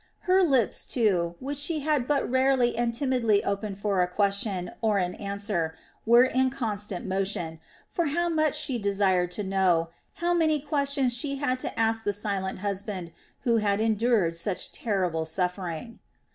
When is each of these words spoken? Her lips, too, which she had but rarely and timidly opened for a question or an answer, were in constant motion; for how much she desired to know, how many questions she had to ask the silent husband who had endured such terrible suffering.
Her 0.21 0.41
lips, 0.41 0.83
too, 0.87 1.35
which 1.39 1.59
she 1.59 1.81
had 1.81 2.07
but 2.07 2.27
rarely 2.27 2.75
and 2.75 2.91
timidly 2.91 3.43
opened 3.43 3.77
for 3.77 4.01
a 4.01 4.07
question 4.07 4.71
or 4.81 4.97
an 4.97 5.13
answer, 5.13 5.75
were 6.07 6.23
in 6.23 6.49
constant 6.49 7.05
motion; 7.05 7.59
for 7.87 8.05
how 8.07 8.27
much 8.27 8.57
she 8.57 8.79
desired 8.79 9.29
to 9.33 9.43
know, 9.43 9.89
how 10.15 10.33
many 10.33 10.59
questions 10.59 11.15
she 11.15 11.35
had 11.35 11.59
to 11.59 11.79
ask 11.79 12.03
the 12.03 12.13
silent 12.13 12.61
husband 12.65 13.11
who 13.41 13.57
had 13.57 13.79
endured 13.79 14.35
such 14.35 14.71
terrible 14.71 15.23
suffering. 15.23 15.99